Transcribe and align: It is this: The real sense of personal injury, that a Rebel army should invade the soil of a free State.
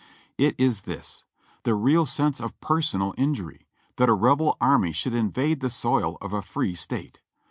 It 0.35 0.55
is 0.57 0.81
this: 0.89 1.25
The 1.61 1.75
real 1.75 2.07
sense 2.07 2.39
of 2.41 2.59
personal 2.59 3.13
injury, 3.19 3.67
that 3.97 4.09
a 4.09 4.13
Rebel 4.15 4.57
army 4.59 4.93
should 4.93 5.13
invade 5.13 5.59
the 5.59 5.69
soil 5.69 6.17
of 6.21 6.33
a 6.33 6.41
free 6.41 6.73
State. 6.73 7.19